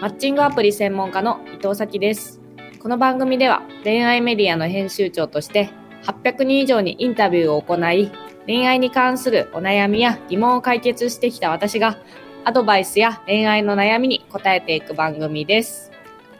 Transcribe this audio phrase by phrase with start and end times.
[0.00, 2.40] マッチングアプリ専門家の伊藤咲です。
[2.82, 5.68] この番組では恋愛メディアの編集長として
[6.04, 8.10] 800人以上にインタビューを行い、
[8.46, 11.98] 恋愛に関するお悩みや疑問を解決してきた私が
[12.44, 15.90] アドバイスや恋愛の悩みに答えていく番組です。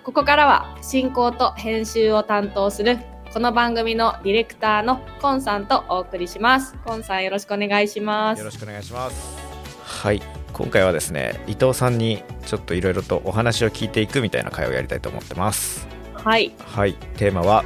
[0.05, 2.97] ここからは進行と編集を担当する
[3.35, 6.75] この番組のディレクターのコンさんとお送りします。
[6.83, 8.51] コンさんよろしくお願いしますよろ。
[8.51, 9.37] しくお願いします
[9.85, 16.53] はい今回はですね伊藤さんにちょっといろいろとお話を聞いていくみたいな会をやりたいと思ってますはい。
[16.59, 17.65] はいテーマは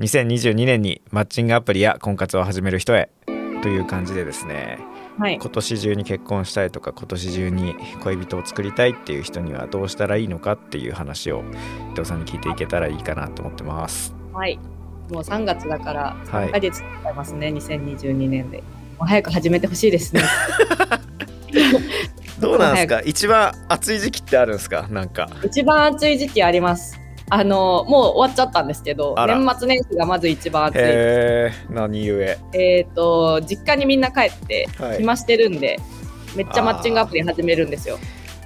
[0.00, 3.08] 2022年にマッチングアプリや婚活を始める人へ
[3.62, 4.78] という感じでですね
[5.18, 5.38] はい。
[5.40, 11.42] 今年中に結婚したいとか今年中に恋人を作りたいっていう人にはどうしたらいいのかっていう話を
[11.92, 14.58] 伊藤さんに聞いていけたらいいかなと思ってますはい。
[15.10, 18.58] もう3月だからはい3ヶ月経ってますね、2022年で。
[18.98, 20.22] もう早く始めてほしいですね。
[22.40, 23.00] どうなんですか？
[23.04, 24.86] 一番暑い時期ってあるんですか？
[24.90, 25.28] なんか。
[25.44, 26.98] 一番暑い時期あります。
[27.28, 30.78] あの、もう終わっちゃったんですけど、年末年始がまず一番暑い。
[30.78, 32.36] へえ何故？
[32.54, 34.98] えっ、と、実家にみんな帰って、はい。
[34.98, 35.78] 暇してるんで、
[36.36, 37.98] めっちゃマッチングアプリ始めるんですよ。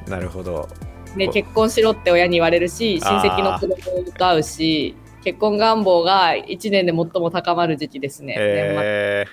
[0.08, 0.68] なるほど。
[1.16, 8.34] で、こ結婚しろって親に言われるし、親戚の子供と会うし、結婚願望が1年で最も高まる時期ですね。
[8.38, 8.46] 年末。
[8.46, 9.26] へえ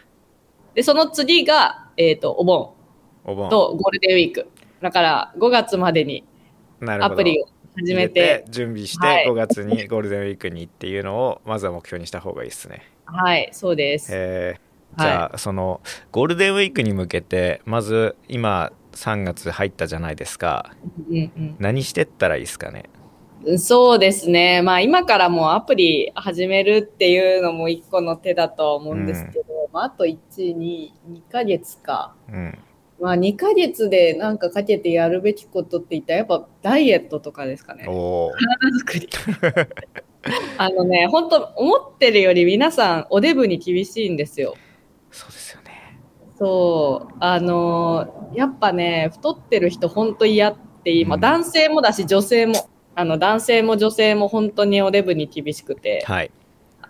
[0.75, 2.31] で、その次が、えっ、と。
[2.33, 2.71] お盆
[3.35, 4.47] とゴールデンウィーク。
[4.81, 6.23] だから5月までに
[6.81, 12.83] アプリを始めて、準備してはい5月にゴールデンウィークにっていうのをまずは目標にした方がいいですね。
[13.05, 14.11] はい、そうです。
[14.13, 14.61] えーはい
[14.97, 20.71] じゃあそのゴールデンウィークに向けてまず今3月入ったじゃないですか
[21.11, 22.85] うん何してったらいいですかね？
[23.45, 24.61] うん、そうですね。
[24.63, 30.91] まあ今からもうアプリ始めるっていうのも一個の手だとは思うんですけど、まああと1、2、2
[31.31, 32.15] ヶ月か。
[32.31, 32.57] うん
[32.99, 37.85] まあ2ヶ月でなんかかけてやるべきことって言ったらやっぱダイエットとかですかね。
[37.87, 38.31] おー。
[38.31, 39.09] 体作り。
[40.57, 44.55] あのね、本当思ってるより皆さんおデブに厳しいんですよ。
[45.11, 45.99] そうですよね。
[46.37, 51.21] そう、あのーやっぱね、太ってる人本当嫌って今、うん。
[51.21, 56.31] 男性もだし女性も、あの男性も女性も本当におデブに厳しくて、はい。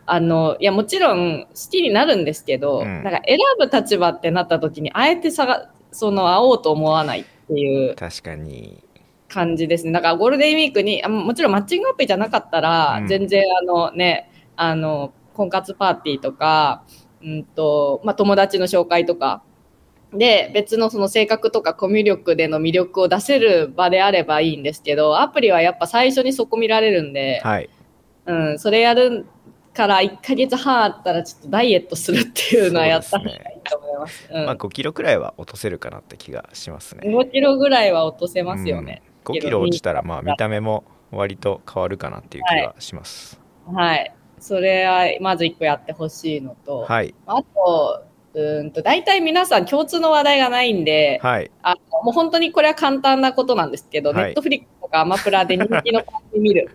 [0.05, 3.03] あの、いやもちろん好きになるんですけど、うん。
[3.03, 8.83] なんか選ぶ立場ってなった時に、あえてさが、その会おうと思わないっていう確かに。
[9.27, 9.91] 感じですね。
[9.91, 13.07] だからゴールデンウィークに、あもちろんマッチングアプリじゃなかったら、うん。
[13.07, 16.83] 全然あのね、あの、婚活パーティーとか、
[17.21, 19.43] うんと、まあ、友達の紹介とか、
[20.13, 27.69] で、別のその性格とかコミュ力での魅力を出せる場であればいいんですけど、アプリはやっぱ最初にそこ見られるんで、はい。
[28.25, 29.25] うん、それやる
[29.73, 34.29] から1ヶ月半あったらちょっとダイエットするっていうのはやった方がいいと思います。
[34.31, 39.01] まあ5キロくらいは落とせるかなって気がしますうん、ね5キロぐらいは落とせますよね。
[39.25, 44.13] 5キロ落ちたらまあ見た目も割と変わるかなっていう気がしますはい。
[44.39, 56.69] それはまず1個やってほしいのと、はいあと、うーんと大体皆さん共通の話題がないんで、はいあのもう本当にこれは簡単なことなんですけど、はいネットフリックスとかアマプラで人気の番組見る。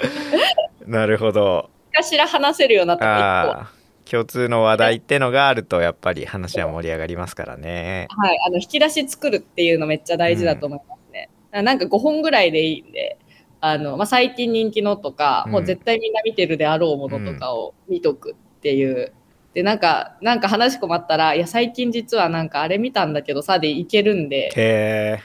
[0.86, 3.81] なるほど何かしら話せるようになったら1個。
[4.10, 11.30] 共通の話題ってのがあるとやっぱり話は盛り上がりますからねはい、あの引き出し作るっていうのめっちゃ大事だと思いますね。
[11.62, 13.18] なんか5本ぐらいでいいんで、
[13.60, 19.12] あのまあ、最近人気のとか、うんもう絶対みんな見てるであろうものとかを見とくっていう。
[19.54, 25.20] で、なんか、なんか話困ったら、いや、最近実はなんかあれ見たんだけどさ、でいけるんで、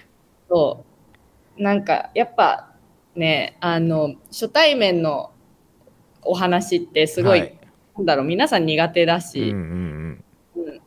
[0.50, 0.86] そ
[1.58, 1.62] う。
[1.64, 2.74] なんか、やっぱ
[3.16, 5.32] ね、あの、初対面の
[6.22, 7.57] お話ってすごい、はい
[7.98, 10.24] なんだろう、皆さん苦手だうんし、うん。
[10.56, 10.82] うん。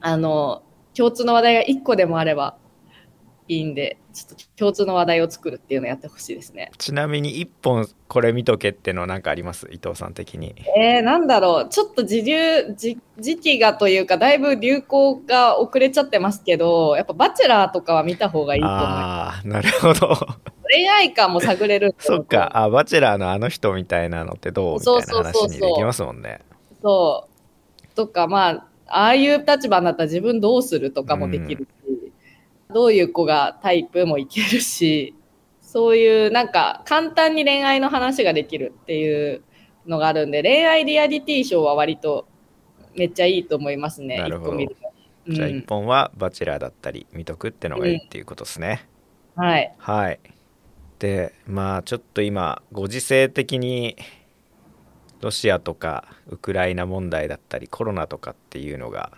[0.00, 0.62] あの、
[0.94, 2.56] 共通の話題が1個でもあれば
[3.46, 6.70] いいんで、ちょっと共通の話題を作るっていうのをやってほしいですね。
[6.78, 9.68] ちなみに一本これ見とけってのなんかあります？
[9.70, 10.54] 伊藤さん的に。
[10.78, 20.14] えー、なんだろう、ちょっと時流、時時期がというか、だいぶ流行が遅れちゃってますけど、やっぱバチェラーとかは見た方がいいと思いまああなるほど。
[20.14, 20.24] す。
[20.70, 22.50] 恋愛感も探れるそっか。
[22.56, 24.78] あバチェラーのあの人みたいなのってどう？
[24.78, 26.40] みたいな話にできますもんね。
[26.82, 27.94] そう。
[27.94, 31.68] とか、まあ、ああいう立場になったら自分どうするとかもできる。
[31.83, 31.83] し、
[32.70, 35.14] どういう子がタイプもいけるし、
[35.60, 39.42] そういうなんか簡単に恋愛の話ができるっていう
[39.86, 42.26] のがあるんで、恋愛リアリティショーは割と
[42.94, 44.18] めっちゃいいと思いますね。
[44.18, 44.58] なるほど
[45.26, 48.86] じゃあうん一本はバチェラーだったり見とくってのがいいっていうことですね、
[49.36, 49.74] はい。
[49.78, 50.20] はい
[50.98, 53.96] でまあちょっと今ご時世的に
[55.20, 59.12] ロシアとかウクライナ問題だったりコロナとかっていうのが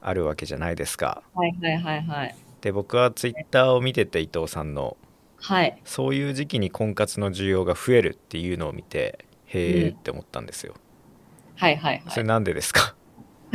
[0.00, 2.36] あるわけじゃないですかはいはいはいはい。
[2.60, 4.96] で僕はツイッターを見てて伊藤さんの
[5.40, 5.80] はい。
[5.84, 10.74] そういう時期に婚活の需要が増えるっていうのを見てへえうんって思ったんですよ、
[11.56, 12.02] はいはいはい。
[12.10, 12.94] それなんでですか？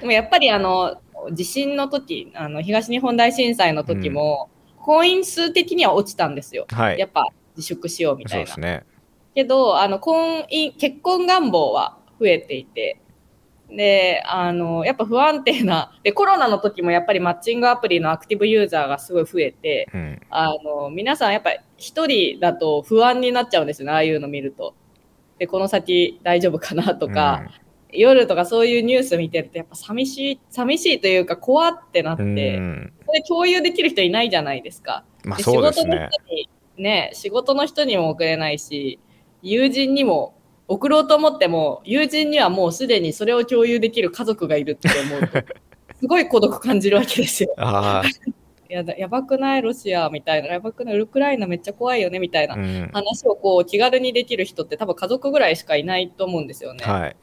[0.00, 1.00] でもやっぱりあの、
[1.32, 4.48] 地震の時、あの、東日本大震災の時も、
[4.78, 6.66] 婚姻数的には落ちたんですよ。
[6.70, 7.26] はいやっぱ
[7.56, 8.80] 自粛しようみたいなそうです。
[8.82, 8.84] ね
[9.34, 13.00] けど、あの、婚姻、結婚願望は増えていて、
[13.70, 24.74] で、あの、やっぱ不安定な、で、コロナの時もやっぱりマッチングアプリのアクティブユーザーがすごい増えて、うんあの、皆さんやっぱ一人だと不安になっちゃうんですよね、ああいうの見ると。
[25.38, 27.50] で、この先大丈夫かなとか、
[27.90, 35.04] 夜とかそういうニュース見てるとやっぱ寂しい、寂しいというか怖ってなって、うんうんそれ共有できる人いないじゃないですか。
[35.22, 38.98] まあでそうですね仕事の人に、ね、仕事の人にも送れないし、
[39.42, 40.35] 友人にも
[40.68, 45.38] 送ろうと思っても、友人にはもうすでにそれを共有できる家族がいるって思うと、
[46.00, 47.54] すごい孤独感じるわけですよ。
[47.56, 48.02] あ
[48.68, 52.56] やだ やばくないロシアみたいな、やばくないウクライナめっちゃ怖いよねみたいな
[52.92, 56.84] 話をこう気軽にできる人って多分家族ぐらいしかいないと思うんですよね。
[56.84, 57.16] はい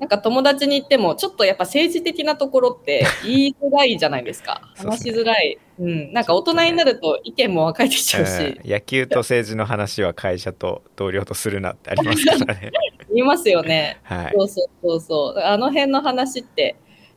[0.00, 4.62] なんか友達に言っても、ちょっとやっぱ政治的なところって言いづらいじゃないですか。
[4.74, 5.58] 話しづらい。
[5.78, 6.12] うん。
[6.14, 14.00] なんか大人になると意見も分かれてきちゃうし、えー野球と政治の話は会社と同僚とするなってありますからね言いますよね。
[14.02, 15.40] はいそうそうそうそう。
[15.40, 16.76] あの辺の話って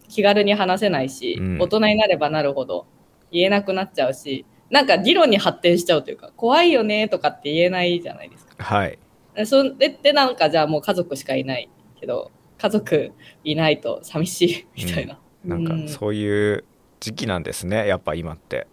[0.09, 2.85] 気軽に話せないし、うん大人になればなるほど
[3.31, 8.55] 言えなくなっちゃうし、なんか議論に発展しちゃうというか、怖いよねとかって言えないじゃないですか。
[8.63, 8.99] はい
[9.45, 11.69] それでなんかじゃあもう家族しかいない
[11.99, 13.11] けど、家族
[13.43, 15.19] いないと寂しいみたいな。
[15.43, 16.63] なんかそういう
[16.99, 18.65] 時期なんですねやっぱ今って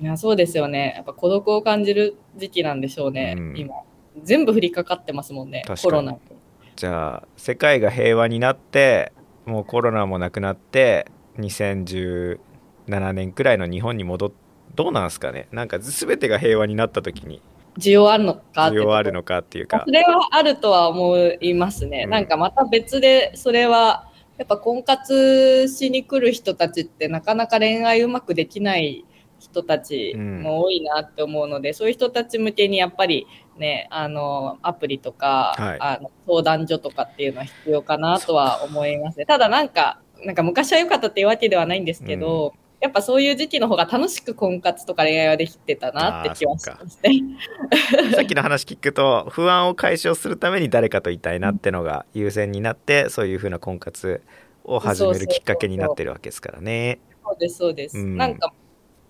[0.00, 0.94] いやそうですよね。
[0.96, 3.74] やっぱ孤独を感じる時期なんでしょうね、うん今。
[4.24, 6.16] 全部降りかかってますもんね、コロナ。
[6.80, 9.12] じゃあ世界が平和になって
[9.44, 11.06] もうコロナもなくなって
[11.38, 12.38] 2017
[13.12, 14.32] 年くらいの日本に戻っ
[14.74, 15.46] どうなんですかね？
[15.52, 17.42] なんか全てが平和になった時に。
[17.76, 18.68] 需要あるのか？
[18.68, 19.82] って需要あるのかっていうか。
[19.86, 22.04] それはあるとは思いますね。
[22.04, 22.10] うん。
[22.10, 29.04] なんかまた別で、それは、やっぱ婚活しに来る人たちってなかなか恋愛うまくできない
[29.50, 33.26] 人たちも多いなって思うので、そういう人たち向けにやっぱり
[33.58, 39.26] ね、あの、アプリとか、はいあの相談所とかっていうのは必要かなとは思いますね。
[39.26, 47.22] ただなんか、なんか昔は良かったっていうわけではないんですけど、やっぱそういう時期の方が楽しく婚活とか恋愛はできてたなって気はしますね。
[48.16, 54.22] さっきの話聞くと不安を解消するために誰かといたいなってのが優先になってそういうふうな婚活
[54.64, 57.00] を始めるきっかけになってるわけですからね。
[57.22, 57.98] そうです、そうです。
[57.98, 58.52] うんなんか、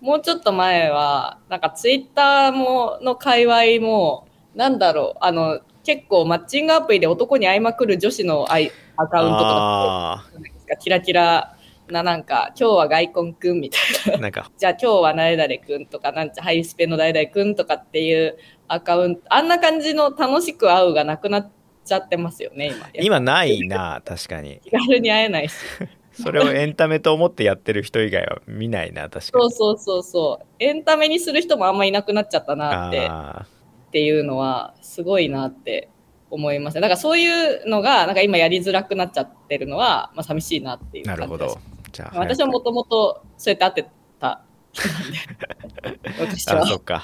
[0.00, 10.24] もうちょっと前は、なんかツイッターも、の界隈も、なんだろう、あの、結構マッチングアプリで男に会いまくる女子のアイアカウントとか
[10.78, 11.56] キラキラ
[11.90, 13.80] ななんか、今日は外婚くんみたい
[14.12, 14.14] な。
[14.18, 18.38] あなんか じゃあ今日は誰々くんとか、なんちゃハイスペの誰々くんとかっていう
[18.68, 21.50] アカウント、あんな感じの楽しく会うがなくなっ
[21.84, 22.88] ちゃってますよね、今。
[22.94, 25.54] 今ないな確かに気軽に会えないし。
[26.22, 29.44] それをエンタメと思ってやってる人以外は見ないな確かに。
[29.44, 30.46] そうそうそうそう。
[30.58, 33.06] エンタメにする人もあんまいなくなっちゃったなって。
[33.08, 33.46] あ
[33.90, 35.90] っていうのはすごいなって
[36.30, 36.80] 思いますね。
[36.80, 41.46] だからそういうのがなんか今やりづらくなっちゃってるのは、まあ、寂しいなっていうーなるほど。
[41.48, 41.56] 感
[41.92, 43.90] じゃあ私はもともとそうやって会って
[44.20, 45.18] た人なんで。
[46.20, 46.62] 私は。
[46.62, 47.02] あそっか。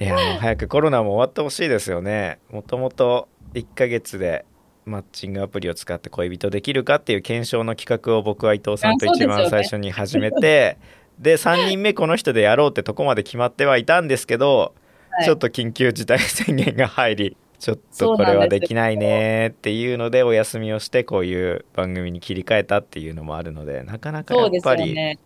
[0.00, 2.38] いやもう早くコロナも終わってほしいですよね。
[2.50, 4.46] もともと1ヶ月で
[4.84, 10.78] マッチングアプリを使って恋人できるかっていう検証の企画を僕は伊藤さんと一番最初に始めて
[11.18, 14.70] で,、3人目この人でやろうってとこまで決まってはいたんですけど、はい
[15.24, 25.18] ちょっと緊急事態宣言が入りちょっとこれはできないねっていうのでお休みをしてこういう番組に切り替えたっていうのもあるのでなかなかやっぱり。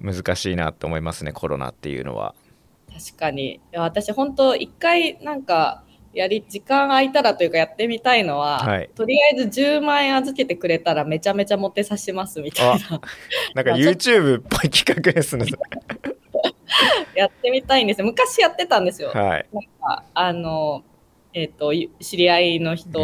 [0.00, 2.34] 難しいなと思いますねコロナっていうのは。
[2.92, 3.54] 確かに。
[3.54, 5.83] いや私本当一回なんか
[6.14, 13.00] やり、時間空いたらというかやってみたいのは、はいとりあえず10万円預けてくれたらめちゃめちゃモテさしますみたいな。
[13.54, 15.46] なんか YouTube っぽい企画ですね。
[17.14, 18.06] やってみたいんですよ。
[18.06, 19.10] 昔やってたんですよ。
[19.10, 19.46] はい。
[19.52, 20.82] なんか、あの、
[21.32, 23.00] えっ、と、ゆ知り合いの人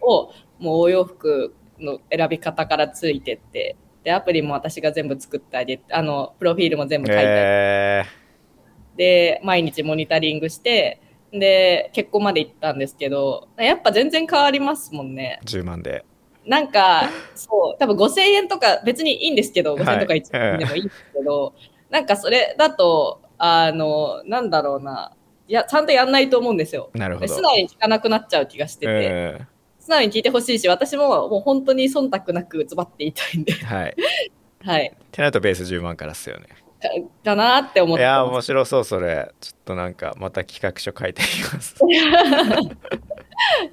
[0.00, 8.04] を、もうお洋服の選び方からついてって、で、アプリも私が全部作ってあげて、あの、プロフィールも全部書いてあげて、え
[8.96, 11.00] で、毎日モニタリングして、
[11.32, 15.40] で、結婚まで行ったんですけど、やっぱ全然変わりますもんね。
[15.44, 16.04] ー、10万で。
[16.46, 21.54] なんか、そう、多分5000円とか別にいいんですけど、はい5000円とか1万円でもいいんですけど、
[21.90, 25.14] なんかそれだと、あの、なんだろうな、
[25.48, 26.90] いや、ちゃんとやんないと思うんですよ。
[26.94, 27.28] なるほど。
[27.28, 29.46] 素直に聞かなくなっちゃう気がしてて、うん
[29.82, 33.90] 素直に聞いてほしいし、私ももう本当に忖度なくズバって言いたいんで、はい。
[33.90, 33.94] っ
[34.64, 34.92] はい。
[35.10, 36.46] てなるとベース10万からっすよね。
[37.24, 38.32] かなって思っいやてます。
[38.32, 41.76] 面白そうそれちょっとなんかまた企画書書いてみます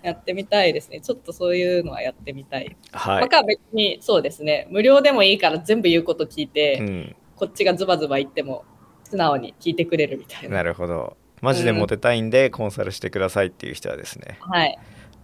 [0.03, 1.01] やってみたいですね。
[1.01, 2.75] ちょっとそういうのはやってみたい。
[2.91, 4.67] はい、まあか別にそうですね。
[4.69, 8.65] 無料でもいいから全部言うこと聞いて、うん、こっちがズバズバ言っても
[9.03, 10.57] 素直に聞いてくれるみたいな。
[10.57, 14.77] なるほどマジでモテたいんでコンサルしてくださいっていう人はですねはい。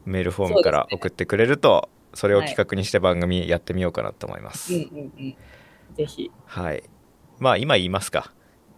[0.05, 5.35] メールフォームから送ってくれるとそれを企画にして番組やってみようかなと思いますうんうんうん。
[5.95, 6.31] ぜひ。
[6.45, 6.83] はい
[7.39, 8.31] まあ今言いますか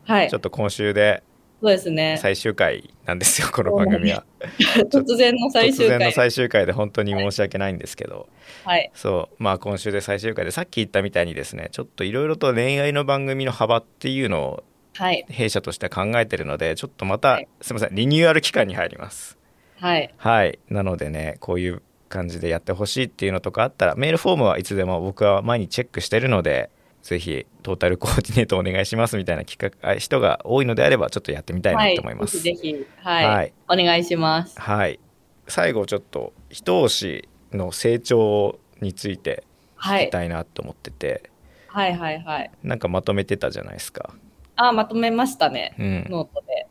[0.06, 0.38] はいちょ。
[0.38, 1.24] っと今週で
[1.62, 2.18] そうですね。
[2.22, 4.24] 最終回なんですよこの番組は
[4.94, 5.96] 突然の最終回。
[5.96, 8.28] 突然の最終回で本当に申し訳ないんですけど
[8.64, 8.92] はい。
[8.94, 14.64] そうまあ今週で最終回でさっき言ったみたいにですねちょっといろいろと恋愛の番組の幅っていうのを
[14.96, 15.26] はい。
[15.30, 19.38] 弊社として考えてるのでちょっとまた、はいすいませんリニューアル期間に入ります
[19.80, 20.14] はい。
[20.18, 26.70] はいなのでねこういう感じでやってほしいっていうのとかあったらメールフォームはいつでも僕は毎日チェックしてるので
[27.08, 33.26] ぜひトータル コーディネートお願いしますみたいな企画あ人が多いのであればちょっとやってみたいなと思いますぜひぜひ、はい。
[33.26, 34.60] はいお願いします。
[34.60, 35.00] はい
[35.48, 39.46] 最後ちょっと一押しの成長について
[39.78, 40.04] はい。
[40.04, 41.30] 聞きたいなと思ってて、
[41.68, 42.52] はいはいはい。
[42.62, 44.14] なんかまとめてたじゃないですか
[44.58, 45.76] あ、まとめましたね。
[45.80, 46.68] うんノートで。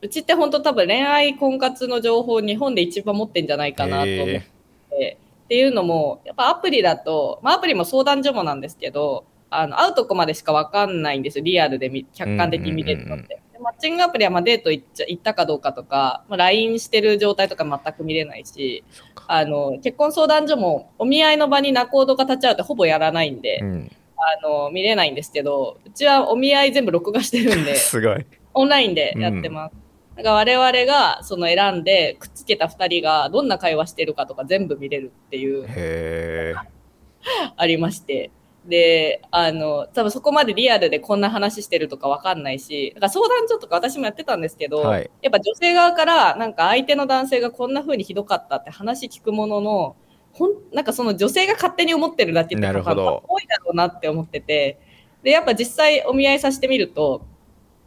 [0.00, 11.44] うちって本当多分恋愛婚活の情報日本で一番持ってんじゃないかなと思って、っていうのもやっぱアプリだと、まあ、アプリも相談所もなんですけどあの会うとこまでしか分かんないんですよ。
[11.44, 18.84] リアルで見客観的に見れるのって、マッチングアプリはまあデート行っちゃ行ったかどうかとか、まあ、LINE してる状態とか全く見れないし
[19.26, 23.90] あの結婚相談所もお見合いの場に仲人が立ち会うってほぼやらないんで、うん。
[24.16, 28.26] あの見れないんですけどうちはお見合い全部録画してるんで すごい。
[28.54, 29.74] オンラインでやってます。
[30.16, 35.66] だから我々がその選んでくっつけた2人がどんな会話してるかとか全部見れるっていう
[37.56, 38.30] ありまして。
[38.66, 45.10] で、あの、多分そこまでリアルでこんな話してるとかわかんないし、だから相談所とか私もやってたんですけど、はい。
[45.20, 49.96] やっぱ女性側からなんか相手の男性がこんな風にひどかったって話聞くものの、
[50.32, 53.04] ほんなんかその女性が勝手に思ってるだけってなるほど。
[53.04, 54.80] 多分多いだろうなって思ってて、
[55.22, 57.26] で、やっぱ実際お見合いさせてみると、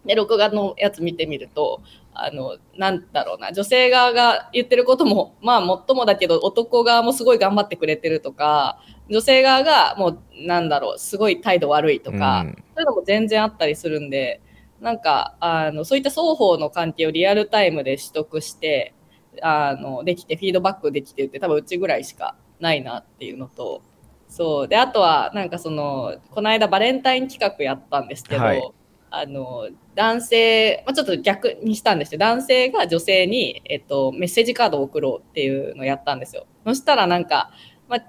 [0.05, 1.81] で、録画のやつ見てみると、
[2.23, 14.39] あの、なんだろうな、女性側が言ってることも、まあ、もっともだけど、男側もすごい頑張ってくれてるとか、女性側がもう、なんだろう、すごい態度悪いとか、うんそういうのも全然あったりするんで、
[14.79, 18.93] なんか、あの、そういった双方の関係をリアルタイムで取得して、
[19.41, 23.81] あの、できて、フィードバックできてるって多分うちぐらいしかないなっていうのと、
[24.29, 24.67] そう。
[24.67, 28.71] で、あとは、なんかその、この間バレンタイン企画やったんですけど、はい
[29.09, 32.19] あの、男性、まあ、ちょっと逆にしたんですよ。
[32.19, 36.45] 男性が女性に、えっと、メッセージカードを送ろうっていうのをやったんですよ。
[36.65, 37.51] そしたらなんか、
[37.87, 38.03] まあ、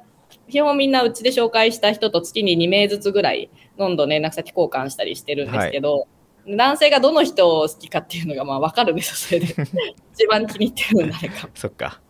[0.49, 6.09] 基本みんなうちで紹介した人と月に2名ずつぐらい、どんどん連絡先交換したりしてるんですけど、
[6.47, 9.71] 男性がどの人を好きかっていうのがまあ分かるんですよ、それで。
[10.15, 11.49] 一番気に入ってるの誰か。
[11.55, 12.01] そっか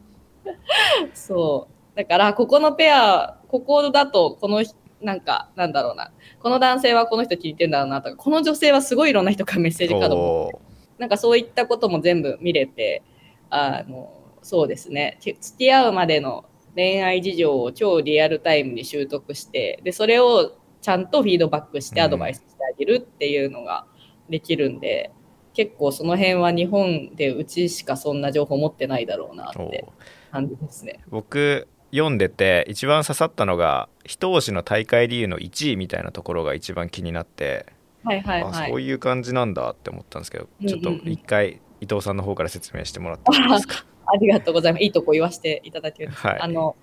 [1.12, 1.96] そう。
[1.96, 4.62] だから、ここのペア、ここだと、この、
[5.00, 6.12] なんか、なんだろうな。
[6.40, 13.02] この男性はこの人聞いてんだろうなとか、この女性はすごいいろんな人からメッセージカードをおーなんかそういったことも全部見れて、
[13.50, 14.12] あの、
[14.42, 15.18] そうですね。
[15.20, 23.86] け付き合うまでの恋愛事情を超リアルタイムに習得して、で、それをちゃんとフィードバックしてうんアドバイスしてあげるっていうのが
[24.28, 25.12] できるんで、
[25.54, 29.84] 結構その辺は日本でうちしかそんな情報持ってないだろうなって
[30.30, 31.00] 感じですね。
[31.08, 37.66] 僕読んでて一番刺さったのが一押しの大会理由の1位みたいなところが一番気になって、
[38.04, 38.86] はいはいはあそうい。
[38.86, 43.84] いう感じなんだって思ったんですけど、ちょっと一回伊藤さんの方から説明してもらってもいいですか？
[44.06, 44.84] ありがとうございます。
[44.84, 46.12] いいとこ言わせていただける。
[46.12, 46.76] はいあの、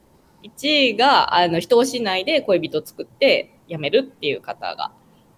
[0.43, 4.91] 1位が、あの、人押し内で恋人作って辞めるっていう方が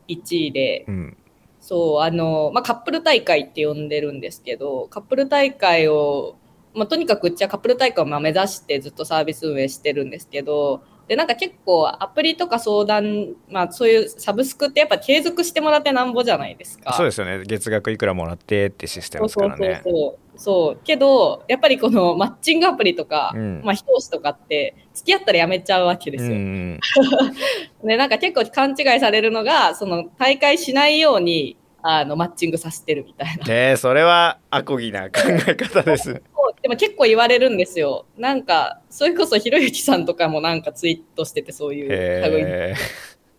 [0.09, 1.17] 1位で、うん
[1.59, 6.35] そう、あの、まあ、カップル大会って呼んでるんですけど、カップル大会を、
[6.73, 16.93] まあ、とにかくうちはカップル大会をまあ目指してずっとサービス運営してるんですけど、で、なんか結構アプリとか相談、まあそういうサブスクってやっぱ継続してもらってなんぼじゃないですか。
[16.93, 20.79] そうですよね月額いくらもらってってシステムですからねそうそうそうそう。
[20.83, 26.37] けど、やっぱりこのマッチングアプリとか、うんまあ、人押しとかって、付き合ったらやめちゃうわけですうんうよ。
[26.37, 26.79] ん
[27.87, 33.45] で、なんか結構勘違いされるのが、その大会しないように、あの、マッチングさせてるみたいな。
[33.47, 36.21] えー、それはアコギな考え方です
[36.61, 38.05] でも結構言われるんですよ。
[38.17, 42.75] なんか、それこそひろゆきさんとかもなんかツイートしててそういう類へ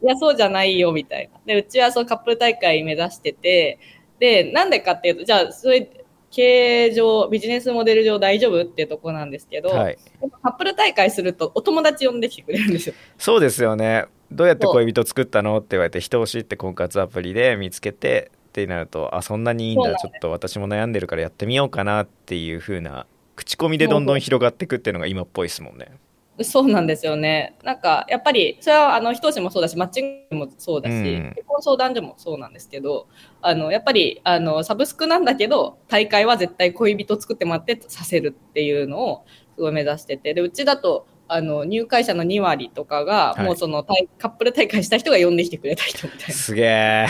[0.03, 1.41] いや、そうじゃないよ、みたいな。
[1.45, 3.79] で、うちはそのカップル大会目指してて、
[4.19, 5.91] で、なんでかっていうと、じゃあ、それ、
[6.31, 6.43] 経
[6.87, 9.99] 営上、ビジネスモデル上大丈夫っていうとこなんですけど、はい、
[10.43, 12.95] カップル大会するとお友達呼んできてくれるんですよ。
[13.17, 15.57] そうですよねどうやって恋人作ったの？
[15.57, 18.31] って言われて人を知って婚活アプリで見つけて
[18.63, 25.93] ってなるとあそんなにいいんだだちょっと私も悩んでるからやってみようかなっていう風な口コミでどんどん広がっていくっていうのが今っぽいですもんね。
[26.45, 27.57] そうなんですよね。
[27.65, 33.09] なんか、やっぱり、それは、あの、人志もそうだし、マッチングもそうだし、うん結婚相談所もそうなんですけど、
[33.43, 39.25] あの、やっぱり、あの、サブスクなんだけど、大会は絶対恋人作ってもらってさせるっていうのを、
[39.57, 47.07] すごい目指してて、で、うちだと、あの、入会者の2割とかが、はいもうその、大カップル大会した人が呼んできてくれた人みたいすげえ。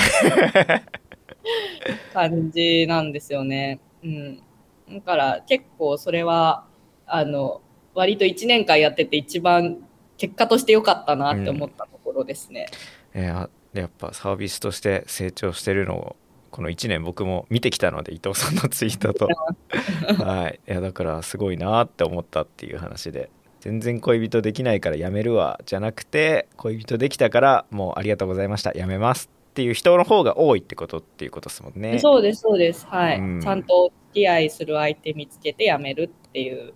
[2.14, 3.80] な 感じなんですよね。
[4.02, 4.42] うん。
[4.90, 6.66] だから、結構それは、
[7.06, 7.60] あの、
[7.94, 9.78] 割と1年間やってて一番
[10.16, 12.66] 結果として良かったなって思ったところですね。
[13.14, 16.16] えーあやっぱサービスとして成長してるのを
[16.50, 19.28] この1年僕も見てきたので伊藤さんのツイートと。
[20.24, 20.60] はい。
[20.66, 23.30] いやだからすごいなって思ったっていう話で。
[23.60, 28.72] 全然恋人できないからやめるわじゃなくて恋人できたからもうありがとうございました。
[28.72, 32.86] やめますっていう人の方が多いってことっていうことですもんねそうです、そうです。
[32.86, 36.74] はい、うんちゃんとお付き合いする相手見つけて辞めるっていう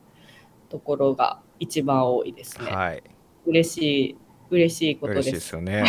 [0.69, 2.73] ところが一番多いですね。
[2.73, 3.03] はい
[3.47, 4.17] 嬉しい、
[4.51, 5.29] 嬉しいことです。
[5.29, 5.85] 嬉しいですよね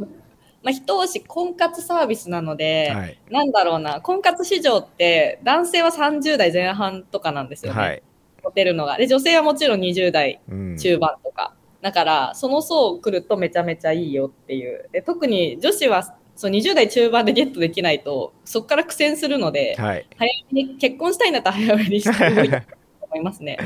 [0.62, 7.80] まあ、一押し婚活サービスなので、はいなんだろうな、婚活市場って男性は30代前半とかなんですよね。
[7.80, 8.02] はい、
[8.44, 8.98] モテるのが。
[8.98, 11.54] で、女性はもちろん20代うん、中盤とか。
[11.80, 14.88] だから、その層来るとめちゃめちゃいいよっていう。
[14.92, 22.58] で特に女子はそう20代中盤でゲットできないと、そこから苦戦するので、はい早めに結婚したいんだったら早めにした方がいいと
[23.00, 23.58] 思いますね。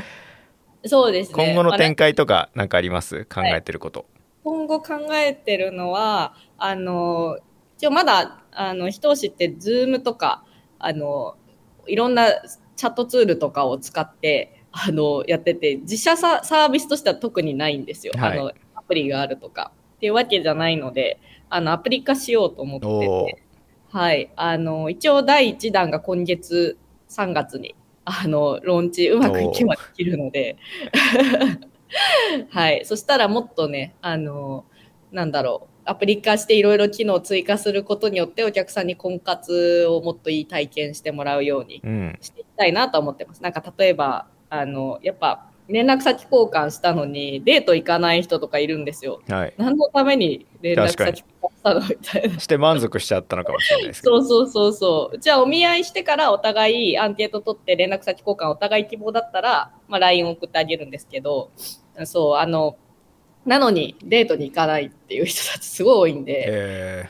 [0.85, 1.45] そうですね。
[1.45, 3.25] 今後のまあ展開とか何かあります？
[3.25, 4.05] 考えてること、
[4.43, 7.37] 今後考えてるのは、あの、
[7.77, 10.43] 一応まだ、あの、人を知って、ズームとか、
[10.79, 11.35] あの、
[11.87, 12.27] いろんな
[12.75, 18.13] チャットツールとかを使って、あの、やってて、自社ササービスとしては特にないんですよ。
[18.17, 19.71] はいあの、アプリがあるとか。
[19.97, 21.19] っていうわけじゃないので、
[21.51, 22.87] あの、アプリ化しようと思って
[23.35, 23.43] て、
[23.91, 24.31] はい。
[24.37, 26.77] あの、一応第1弾が今月
[27.09, 30.57] 3月に、あの、ローンチうまくいけばできるので、
[32.49, 32.85] はい。
[32.85, 34.63] そしたらもっとね、あの、
[35.11, 43.43] なんだろう、アプリ化していろいろ機能を追加することによってお客さんに婚活をもっといい体験してもらうようにうんしていきたいなと思ってます。
[43.43, 49.21] なんか例えば、あの、やっぱ連絡先交換したのにデート行かない人とかいるんですよ。
[49.29, 49.53] はい。
[49.57, 52.39] 何のために連絡先交換したのみたいな。
[52.39, 54.21] して満足しちゃったのかもしれないですけど。
[54.23, 55.19] そうそうそうそう。
[55.19, 61.51] じゃあお見合いしてからお互いアンケート取って連絡先交換お互い希望だったら、まあ、LINE 送ってあげるんですけど、
[62.05, 62.77] そう、あの、
[63.45, 67.09] なのにデートに行かないっていう人たちすごい多いんで、え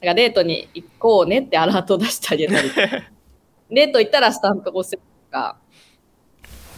[0.00, 2.70] からデートに行こうねってアラート出してあげたり、
[3.70, 5.58] デート行ったらスタンプ押すとか、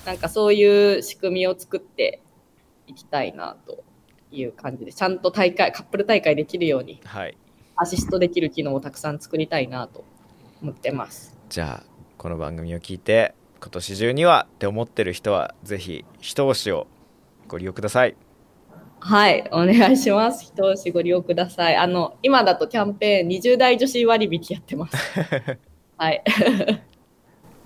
[0.09, 2.23] なんかそういう仕組みを作って
[2.87, 3.85] いきたいなと
[4.33, 7.37] いう感じで、ちゃんと大会、カップル大会できるようにーはい
[7.77, 10.07] アシストできる機能をたくさん作りたいなと
[10.62, 11.37] 思ってます。
[11.51, 16.87] じゃあこの番組を聞いて今年中にはって思ってる人はぜひ一押しを
[17.47, 18.16] ご利用ください
[19.01, 20.42] はい、お願いします。
[20.42, 21.77] 一押しご利用ください。
[21.77, 24.97] あの、今だとキャンペーン20代女子割引やってます。
[25.99, 26.25] はい。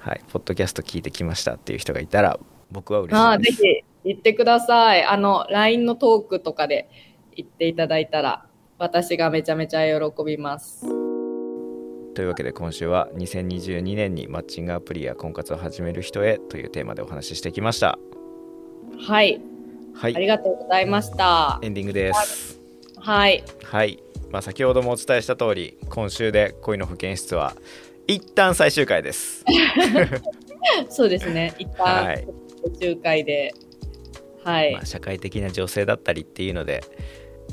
[0.02, 2.40] はいポッドキャスト聞いてきましたっていう人がいたら
[2.72, 3.62] 僕は嬉しいです。
[3.62, 5.04] ひ言ってください。
[5.04, 6.88] あの、LINE のトークとかで
[7.36, 8.46] 言っていただいたら、
[8.78, 10.84] 私がめちゃめちゃ喜びます。
[12.14, 17.96] というわけで今週は2022年にマッチングアプリや婚活を始める人へというテーマでお話ししてきました。
[19.06, 19.40] はい、
[19.94, 20.16] はい。
[20.16, 21.60] ありがとうございました。
[21.62, 22.58] エンディングです。
[22.96, 27.54] はい、はい、まあ、先ほどもお伝えした通り今週で恋の保健室は
[28.12, 29.44] 一旦最終回です。
[30.90, 31.54] そうですね。
[31.58, 32.26] 一旦はい、
[32.62, 33.52] 途中会で、
[34.44, 34.72] はい。
[34.72, 36.82] まあ、、社会的な情勢だったりっていうので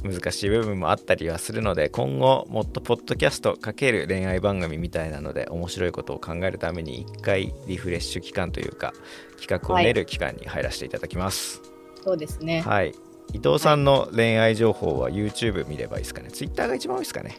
[0.04, 8.94] 難しい部分もあったりはするので今後もっとポッドキャストかける恋愛番組みたいなので面白いことを考えるために一回リフレッシュ期間というか
[9.40, 11.62] 企画を練る期間に入らせていただきます。
[12.04, 12.62] そうですね。
[12.62, 12.94] はい、
[13.34, 16.30] 伊藤さんの恋愛情報は YouTube 見ればいいですかね。
[16.32, 17.38] Twitter が一番多いですかね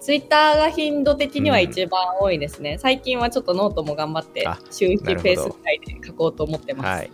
[0.00, 2.78] ツイッターが頻度的には一番多いですね。
[2.78, 6.86] 最近はちょっとノートも頑張ってあ、週1なるほどペースぐらいで書こうと思ってます。
[6.86, 7.10] はい。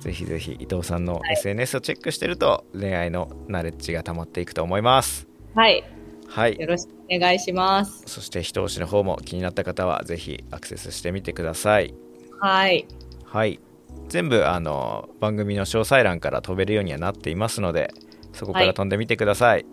[0.00, 5.28] ぜひぜひ伊藤さんの SNS をチェックしてると恋愛のナレッジが溜まっていくと思います。
[5.54, 5.84] はい、
[6.28, 6.58] はい。
[6.58, 8.02] よろしくお願いします。
[8.06, 11.94] そして一押しの方も気になった方はぜひアクセスしてみてください。
[12.40, 12.86] はい、
[13.24, 13.60] はい。
[14.08, 17.92] 全部あの番組の詳細欄から飛べるようにはなっていますので
[18.32, 19.66] そこから飛んでみてください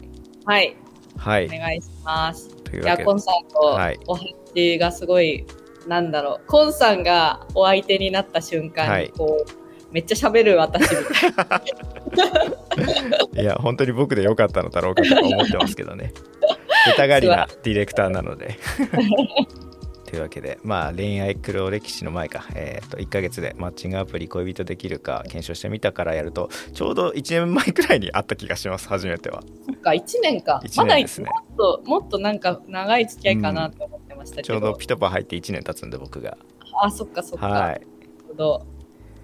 [0.45, 0.75] はい、はい、
[1.15, 2.55] お願いします。
[2.63, 3.99] といやコンサート、はい。
[4.07, 5.45] お話がすごい
[5.87, 9.09] なんだろう、コンさんがお相手になった瞬間に、はい。
[9.09, 11.61] こう、めっちゃ喋る私みたいな。
[13.41, 16.13] いや本当に僕でよかったのだろうかとか思ってますけどね。
[16.85, 18.57] 出たがりなディレクターなので
[20.09, 30.61] というわけでまあ恋愛黒歴史の前か、えー、と1ヶ月でマッチングアプリ恋人できるか検証してみたからやるとちょうど1年前くらいにあった気がします初めてはそっか、1年か。
[30.63, 34.47] 一まだ年ですねもっと、もっとなんか長い付き合いかなと思ってましたけど。
[34.47, 36.37] ちょうどピトパ入って1年経つんで僕が
[36.81, 37.47] あ、そっかそっか。
[37.47, 37.81] はない。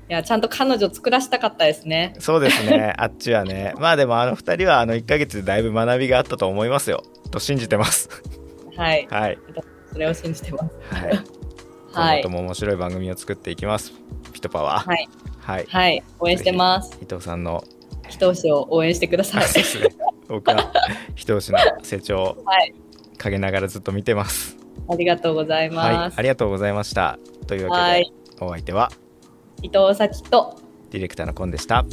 [0.07, 2.13] いや、ちゃんと彼女作らしたかったですね。
[2.19, 8.09] そうですねあっちはね まあでもあの2人はあの1ヶ月でだいぶ学びがあったと思いますよと信じてます
[8.77, 9.07] はい。
[9.09, 9.37] はい
[9.95, 10.93] それを信じてます。
[10.93, 11.11] はい
[11.93, 12.29] はい今後と。
[12.29, 13.93] も面白い番組を作っていきます
[14.33, 15.07] ピトパははい。
[15.39, 16.03] はいはい。
[16.19, 16.97] 応援してます。
[17.01, 17.63] 伊藤さんの
[18.09, 19.43] 人押しを応援してください。
[19.45, 19.89] そうですね
[20.27, 20.73] 僕は
[21.15, 22.75] 人吉の成長をはい。
[23.17, 24.57] 陰ながらずっと見てます
[24.89, 26.19] ありがとうございはいます。
[26.19, 28.13] ありがとうございましたというわけではい。
[28.41, 28.91] お相手は
[29.61, 30.59] 伊藤咲と
[30.91, 31.85] ディレクターのコンでした